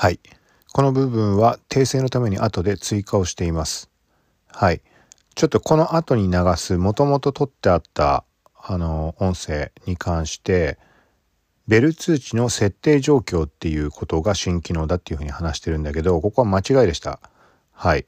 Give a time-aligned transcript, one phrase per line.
[0.00, 0.20] はい。
[0.72, 3.90] この部分は訂正のために後で追加をしています。
[4.46, 4.80] はい。
[5.34, 8.22] ちょっとこの後に流すもともと取ってあった
[8.54, 10.78] あの音声に関して
[11.66, 17.18] ベル通知の設定状況っていうことが新機能だっていうふうに話してるんだけどここは間違いでした。
[17.72, 18.06] はい。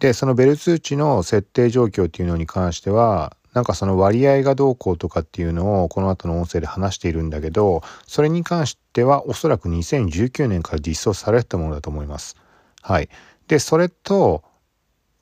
[0.00, 12.36] でそのベル通知の設定状況っていうのに関してはなんかその割合がどうこうとかっていうのをこの後の音声で話しているんだけどそれに関してはおそらく2019年から実装されたものだと思います。
[12.82, 13.08] はい。
[13.48, 14.44] でそれと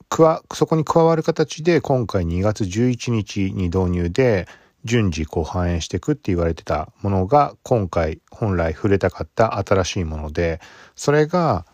[0.09, 4.47] 加そこに加わる形で今回2月11日に導入で
[4.85, 10.61] 順次こう反映していくって言われてたものが今回本来触れたかった新しいもので
[10.95, 11.65] それが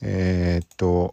[0.00, 1.12] えーっと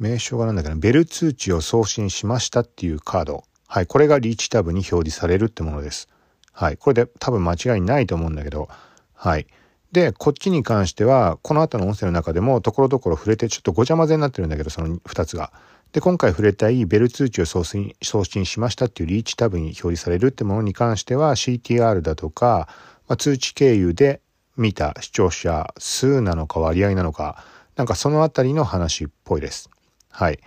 [0.00, 6.08] 名称がなんだっけなベル通知を送信しましたっていうカードはいこれがリーチタブに表示されるってものです
[6.52, 8.70] はいこれで多分間違いないと思うんだけど
[9.14, 9.46] はい
[9.92, 15.52] でこっちに関してはこの後の音声の中でもところどころ触れてちょっとごちゃ混ぜになってるんだけどその2つが。
[15.92, 22.68] で今回触れたいベル通知を送信送信しましたっていうリーチタブに表示されるってものに関しては CTR だとか、
[23.08, 24.20] まあ、通知経由で
[24.56, 29.68] 見た視聴者数なのか割合なのかなんかそのあたりの話っぽいです。
[30.10, 30.40] はい。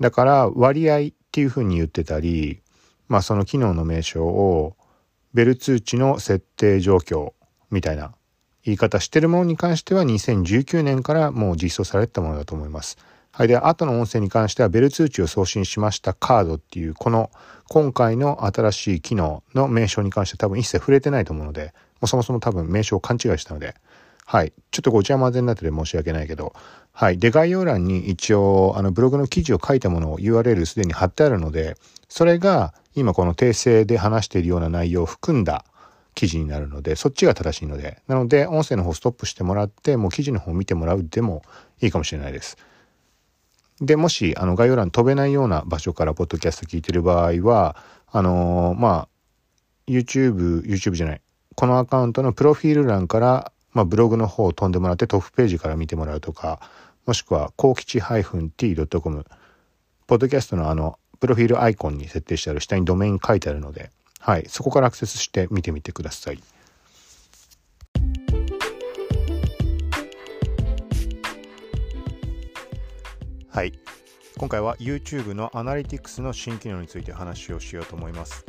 [0.00, 2.60] だから割合っていうふうに言ってたり、
[3.08, 4.76] まあその機能の名称を
[5.34, 7.32] ベル通知の設定状況
[7.70, 8.14] みたいな
[8.64, 12.98] 言い方してるものに関しては2019年からもう実装されたものだと思います。
[13.32, 13.48] はい。
[13.48, 17.30] で、後の音声に関してはベル通知を送信しましたカードっていうこの
[17.68, 23.76] 今回の新しい機能の名称に関しては多分一切触れてないと思うので、もうそもそも多分名称を勘違いしたので、
[24.30, 24.52] はい。
[24.70, 26.52] ちょっとごちゃ混ぜになってて申し訳ないけど、
[26.92, 27.18] はい。
[27.18, 31.76] で、概要欄に一応、あの、ブログの記事を書いたものを URL すでに貼ってあるので、
[32.08, 35.64] それが今この訂正で話しているような内容を含んだ
[36.14, 41.42] 記事になるので、そっちが正しいので、なので、音声の方ストップしてもらって、もう記事の方を見てもらうでも
[41.80, 42.56] いいかもしれないです。
[43.80, 47.74] で、もし、あの、概要欄飛べないような場所からポッドキャスト聞いてる場合は、
[48.12, 49.08] あのーまあ、
[49.88, 51.20] YouTube、YouTube じゃない、
[51.56, 56.60] このアカウントのプロフィール欄から、まあ、ブログの方を飛んでもらってトップページから見てもらうとか、
[57.06, 59.26] もしくは、幸吉 -t.com、
[60.06, 66.42] ポッドキャストのあの、プロフィールアイコンに設定してある下にドメイン書いてあるので、はい、そこからアクセスして見てみてください。
[73.48, 73.72] はい。
[74.38, 78.46] 今回は YouTube のアナリティクスの新機能について話をしようと思います。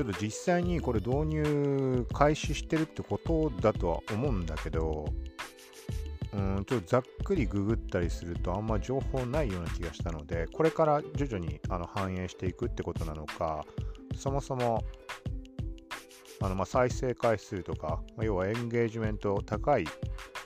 [0.00, 5.04] ちょっと実際にこれ導入開始してるってことだとは思うんだけど、
[6.32, 13.66] うん、ちょっとざっくりググったりするとあんま情報ないような気がしたので、これから徐々にあの反映していくってことなのか、
[14.16, 14.82] そもそも
[16.40, 19.84] あのま再生回数とか、ま要はエンゲージメント高い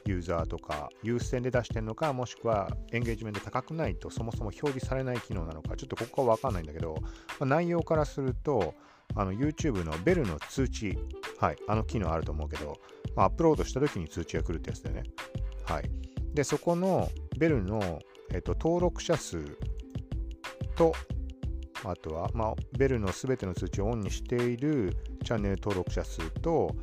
[0.04, 6.96] ユーザーとか優先で出してるのかもしくはエンゲージメント高くないとそもそも表示されない機能なのかちょっとここは分かんないんだけど、
[7.38, 8.74] ま内容からすると
[9.14, 10.98] あの YouTube のベルの通知、
[11.38, 12.78] はい、あの機能あると思うけど、
[13.14, 15.04] まあ、アップロードした時に通知が来るってやつだよね。
[15.64, 15.90] はい、
[16.34, 18.00] でそこのベルの、
[18.32, 19.56] えっと、登録者数
[20.76, 20.92] と
[21.84, 26.74] あとは、まあ、ベルのすべての通知をオンにしているチャンネル登録者数と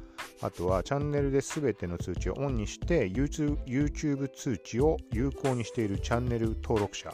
[0.42, 7.14] あとはチャンネルで全ての通知をオンにして YouTube 通知を有効にしているチャンネル登録者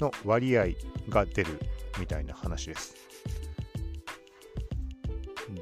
[0.00, 0.66] の割合
[1.08, 1.60] が出る
[1.98, 2.94] みたいな話です。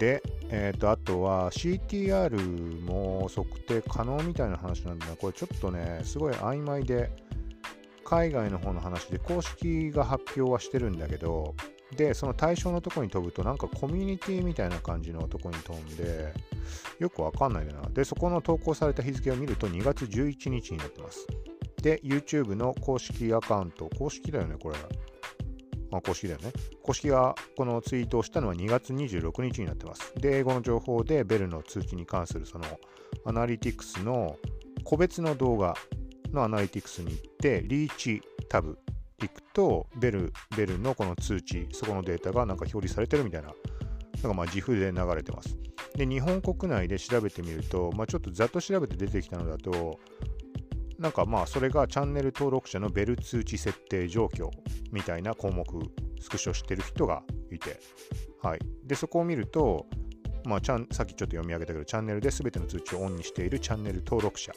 [0.04, 5.16] で、えー、とあとは CTR も測定可能みたいな話なんだな。
[5.16, 7.10] これちょっとねすごい曖昧で
[8.04, 11.54] 海外の方の話で公式が発表はしてるんだけど
[11.96, 16.34] でその対象のとこに飛ぶとなんかコミュニティみたいな感じのとこに飛んで
[16.98, 17.88] よくわかんないんだな。
[17.88, 21.26] でそこの投稿された日付を見ると2月11日になってます。
[21.82, 24.76] で YouTube の公式アカウント公式だよねこれ。
[25.94, 26.52] まあ公式だよね。
[26.82, 30.12] 公式がこのツイートをしたのは2月26日になってます。
[30.16, 32.64] で英語の情報でベルの通知に関するその
[33.24, 34.36] アナリティクスの
[34.82, 35.76] 個別の動画
[36.32, 38.76] のアナリティクスに行ってリーチタブ
[39.20, 45.56] 行くとベルベルのこの通知そこのデータがなんか表示されてるみたいななんかまあ自負で流れてます。
[45.94, 50.00] で日本国内で調べてみると、まあ、ちょっとざっと調べて出てきたのだと
[50.98, 54.50] なんかまあそれがチャンネル登録者のベル通知設定状況
[54.94, 55.66] みたいな項目
[56.20, 57.78] スクショしてる人がいて
[58.42, 59.86] はいでそこを見ると
[60.46, 64.52] まあ、ちゃんさっきちょっと読み上げたけどチャンネルで全ての通知をオンにしているチャンネル登録者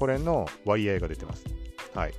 [0.00, 1.44] これの割合が出てます。
[1.94, 2.14] はい。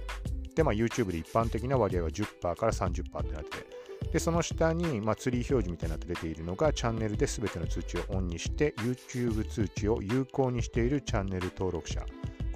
[0.55, 3.65] で、まあ、YouTube で一般的な割合は10%から30%ってなってて、
[4.13, 12.05] で、その下に、まあ、ツリー表示みたいになって出ているのが、チャンネルで全ての通知をオンにして、YouTube 通知を有効にしているチャンネル登録者。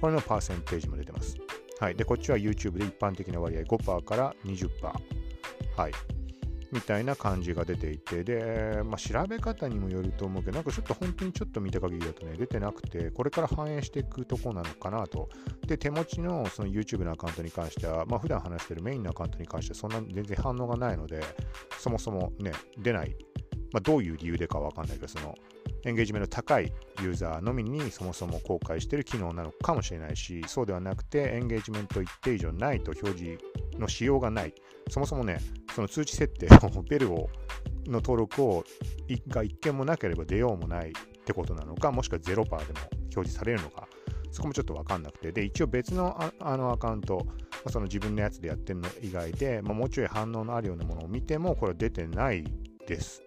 [0.00, 1.36] これのパーセンテージも出てます。
[1.78, 1.94] はい。
[1.94, 4.68] で、こっちは YouTube で一般的な割合5%から20%。
[5.76, 5.92] はい。
[6.72, 15.28] みたいな感じが出ていて、で、まあ、調べ方にもよると思うけど、なんかちょっと本当にちょっと見た限りだとね、出てなくて、これから反映していくとこなのかなと。
[15.66, 21.22] で、手持ちのその YouTube のアカウントに関しては、まあ、普段話してるメインのアカウントに関しては、そんな全然反応がないので、
[21.78, 23.16] そもそもね、出ない。
[23.72, 25.34] まあ、どういう理由でかわかんないけど、その、
[25.86, 33.38] エンゲージメント高いユーザーのみにそもそも公開している機能なのかもしれないし、そうではなくて、エンゲージメント一定以上ないと表示
[33.78, 34.54] の仕様がない。
[34.90, 35.40] そもそもね、
[35.72, 37.30] その通知設定を、ベルを
[37.86, 38.64] の登録を
[39.28, 40.92] が1件もなければ出ようもないっ
[41.24, 43.86] てことなのか、もしくは0%でも表示されるのか、
[44.32, 47.24] そこもちょっとわかんなくて、で、一応別のあのアカウント、
[47.70, 52.42] その自分のやつでやってるの以外で、まあ、もうちょい反応のあるようなものを見ても、これは出てない
[52.88, 53.25] です。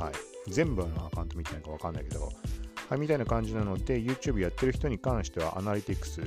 [0.00, 0.14] はい。
[0.50, 2.32] 全部のアカウント見てないかわかんないけど、
[2.88, 6.20] はい、みたいな感じなので、YouTube やってる人に関しては、アナリティクス、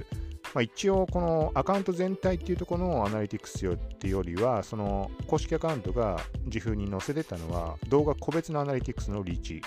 [0.53, 9.61] まあ、一応、このアカウント全体っていうところのアナリティクスよっていうよりは、その公式アカウントが自負に載せてたのは、動画個別のアナリティクスのリーチ。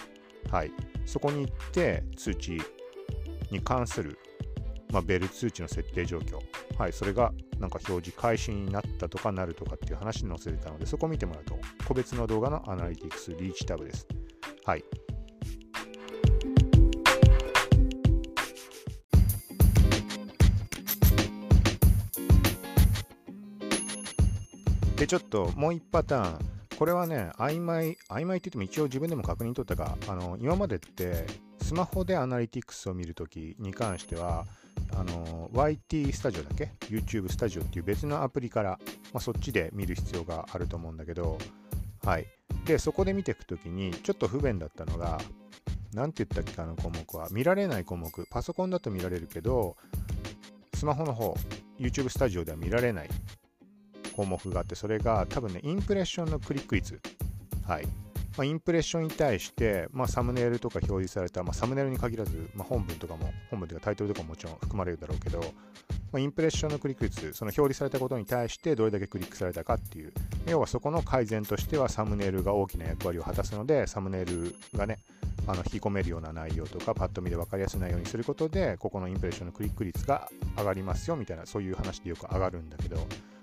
[0.50, 0.70] はい。
[1.04, 2.62] そこに行って通知
[3.50, 4.16] に関する、
[4.96, 6.38] まあ、ベル通知の設定状況。
[6.78, 6.92] はい。
[6.94, 14.08] それがなんか表示開始になったとかなるとかっていう話に載せてたので、そこを見てもらうと、個別の動画のアナリティクスリーチタブです。
[14.64, 14.84] はい。
[24.96, 26.38] で、ちょっともう一パターン。
[26.78, 31.26] これはね、曖昧、曖昧って言っても一応自分でも確認取ったが、あの、今までって
[31.60, 34.46] スマホでアナリティクスを見るときに関しては、
[34.94, 38.78] あの、YT スタジオだけ ?YouTube スタジオっていう別のアプリから、
[39.12, 41.38] まあ、そっちで見る必要があると思うんだけど、
[42.04, 42.26] はい。
[42.66, 45.18] で、そこで見ていくときに、ちょっと不便だったのが、
[45.92, 49.76] 何て言ったっけあの項目は、見られない項目、パソコンだと見られるけど、
[50.74, 51.34] スマホの方、
[51.78, 53.08] YouTube スタジオでは見られない
[54.14, 57.00] 項目があって、それが多分ね、インプレッションのクリック率。
[57.66, 57.88] はい。
[58.36, 65.46] まあ、インプレッションに対して、まあ、サムネイルとか表示された、まあ、サムネイルに限らず、まあ、本文とかも、本文というかタイトルとかももちろん含まれるだろうけど、ま
[66.14, 70.12] あ、インプレッションのクリック率、その表示されたことに対してどれだけクリックされたかっていう、
[70.46, 74.98] 要はそこの改善としてはサムネイルが大きな役割を果たすので、サムネイルがね、
[75.46, 80.28] あの引き込めるような内容とか、パッと見で分かりやすい内容にすることで、ここのインプレッションのクリック率が
[80.58, 82.98] 上がりますよみたいな、そういう話でよく上がるんだけど、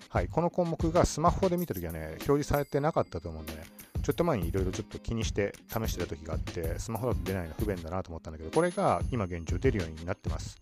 [0.09, 3.63] はい、この項目がスマホで見たときはね、表示されてなかったと思うんでね、
[4.03, 10.61] ちょっと前にいろいろちょっと気にして試してた時があって、スマホだと出ないの不便だなと思ったんだけど、これが今現状出るようになってます。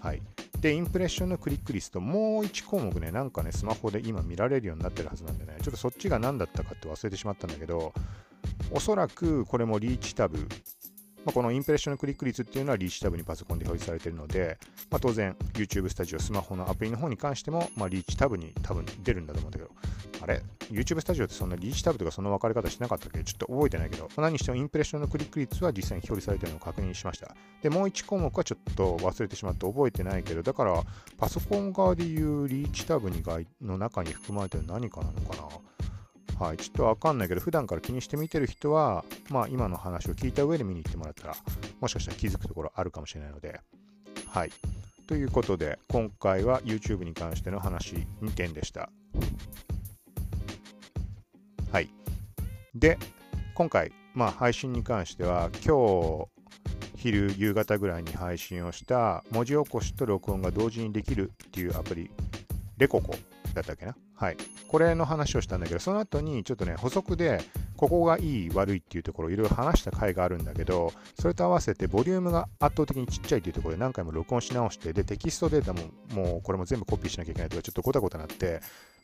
[0.00, 0.22] はい。
[0.60, 7.92] で、インプレッションのクリックリスト、もう1項目ね、なんかね、スマホで今見られるようになってるはずなんでね、ちょっとそっちが何だったかって忘れてしまったんだけど、
[8.70, 10.48] おそらくこれもリーチタブ
[11.28, 14.56] まあ、このインプレッションのクリック率っていうのはリーチタブにパソコンで表示されているので、
[14.90, 19.70] まあ、当然 YouTube スタジオスマホのアプリの方に関しても、まあ、リーチタブに多分出るんだと思うんだけど、
[20.28, 23.24] れ ?YouTube スタジオってそんなリーチタブとかそんな分かり方しなかったっけ？
[23.24, 27.34] ちょっと覚えてないけど、何にしてもインプレッションのクリック率は実際に表示されてるのを確認しました。
[27.62, 30.82] で、もう1項目はちょっと忘れてしまって覚えてないけど、だから
[31.16, 33.22] パソコン側でいうリーチタブに
[33.60, 35.48] の中に含まれてる何かなのかな？
[36.46, 41.36] はい、ちょっとわかんないけど、普段から気にして見てる人は、まあ今の話を聞いた上で見に行ってもらったら、
[41.80, 43.60] もしかしたら気づくところあるかもしれないので、
[44.28, 44.52] はい。
[45.08, 48.88] ということで、今回は YouTube に関しての話2点でした。
[51.70, 51.90] はい。
[52.74, 52.98] で、
[53.54, 56.28] 今回、まあ配信に関しては、今日、
[56.96, 62.10] 昼、夕方ぐらいに配信をした文字起こしと録音が同時にできるっていうアプリ、
[62.78, 63.14] レココ
[63.54, 63.94] だったっけな？
[64.14, 64.36] はい。
[64.66, 67.40] これの話をしたんだけど、その後にちょっとね、補足で、
[67.76, 75.82] ここがいい悪いっていうところをいろいろ話した回があるんだけど、それと合わせてボリュームが圧倒的にちっちゃいっていうところで何回も録音し直して、で、テキストデータも
[76.12, 78.60] もうこれも全部コピーしなきゃいけないとか、ちょっとごたごたなって、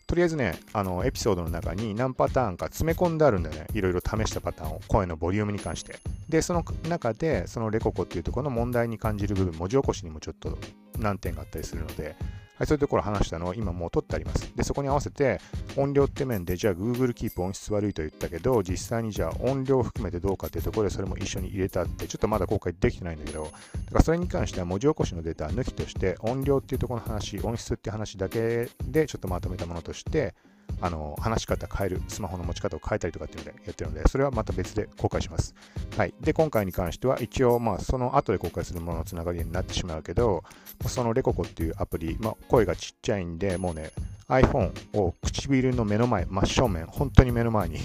[0.06, 3.66] とりあえずね、あの、エピソードの中に何パターンか詰め込んであるんだよね。
[3.73, 5.99] いろいろ試したパターンを、声のボリュームに関して。
[6.28, 10.58] で、その中で、そのレココっていうところの問題に感じる部分、文字起こしにもちょっと
[10.99, 12.16] 難点があったりするので、
[12.56, 14.50] はい、そういうところを話したのを今もう取ってあります。
[14.54, 15.40] で、そこに合わせて
[15.76, 23.58] 音量って面で、じゃあ Google Keep 音質悪いと言ったけど、実際にじゃあ音量を含めてどうかっていうところでそれも一緒に入れたって、ちょっとまだ公開できてないんだけど、だか
[23.94, 30.34] らそれに関しては文字起こしのデータ抜きとして、音量っていうところの話、音質っていう話だけでちょっとまとめたものとして、
[30.80, 35.54] あの話し方変える、スマホの持ち方を変えたりとかっていうのでやってるので、それはまた別で公開します。
[35.97, 36.14] はい。
[36.21, 40.44] で、今回に関しては一応、まあ、その後で公開するもののつながりになってしまうけど、
[40.87, 43.90] そのレココっていうアプリ、まあ、声がちっちゃいんで、もうね、
[44.28, 47.78] iPhone を唇の目の前、真正面、本当に目の前に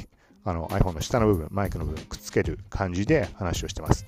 [0.46, 4.06] あの iPhone の下の部分、マイクの部分くっつける感じで話をしてます。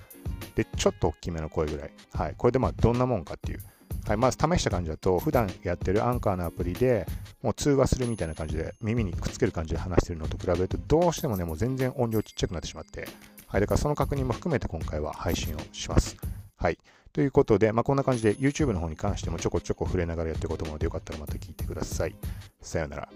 [0.56, 1.92] で、ちょっと大きめの声ぐらい。
[2.14, 2.36] はい。
[2.38, 3.60] これでまあどんなもんかっていう。
[4.08, 7.06] はい、まず試した感じだと、普段やってるアンカーのアプリで
[7.42, 13.08] もう通話するみたいな感じで、耳にくっつける感じで話してるのと比べると、どうしてもね、もう全然音量ちっちゃくなってしまって、
[13.48, 16.18] はい、だからその確認も含めて今回は配信をします。
[16.58, 16.78] はい。
[17.14, 22.16] ということで、まあ、こんな感じで YouTube の方に関してもちょこちょこ触れながらやっていこうと思うので、よかったらまた聞いてください。
[22.62, 23.10] さようなら。